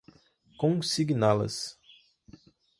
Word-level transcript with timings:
consigná-las 0.57 1.77